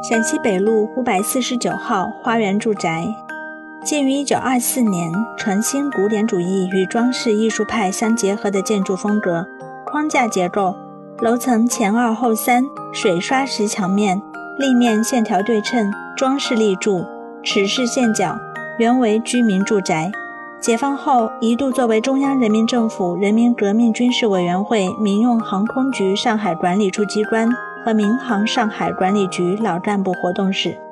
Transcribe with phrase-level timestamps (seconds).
[0.00, 3.12] 陕西北路五百四十九号花园住宅，
[3.84, 9.44] 建于一九二四年，呈新古典主义与装饰艺术派相结合的建筑风格，
[9.84, 10.72] 框架结构，
[11.20, 14.22] 楼层前二后三，水刷石墙面，
[14.56, 17.04] 立面线条对称，装饰立柱，
[17.42, 18.38] 齿式线角，
[18.78, 20.12] 原为居民住宅。
[20.60, 27.48] 解放后一度作为中央人民政府人民革命军事委员会民用航空局上海管理处机关。
[27.84, 30.87] 和民航上海管理局老干部活动室。